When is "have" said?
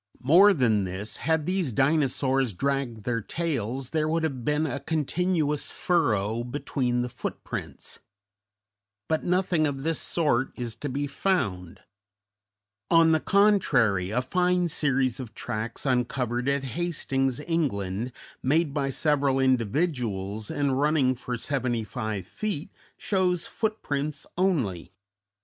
4.23-4.43